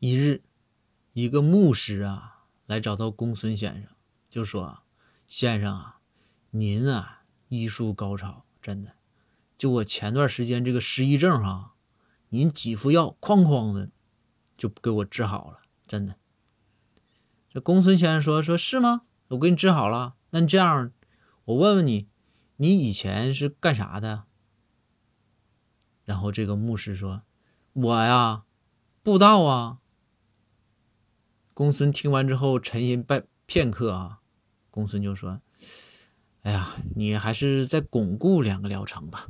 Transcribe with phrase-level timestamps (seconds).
[0.00, 0.44] 一日，
[1.12, 3.90] 一个牧师啊来找到公孙先生，
[4.28, 4.84] 就说
[5.26, 5.98] ：“先生啊，
[6.50, 8.92] 您啊医术高超，真的。
[9.56, 11.74] 就我前段时间这个失忆症哈，
[12.28, 13.90] 您几副药哐哐的
[14.56, 16.14] 就给我治好了，真的。”
[17.50, 19.02] 这公孙先生说：“说是吗？
[19.30, 20.14] 我给你治好了。
[20.30, 20.92] 那你这样，
[21.46, 22.06] 我问问你，
[22.58, 24.26] 你以前是干啥的？”
[26.06, 27.24] 然后这个牧师说
[27.74, 28.44] ：“我呀，
[29.02, 29.80] 布道啊。”
[31.58, 34.20] 公孙听完之后沉吟半片刻啊，
[34.70, 35.40] 公孙就说
[36.42, 39.26] ：“哎呀，你还是再巩固两个疗程吧。”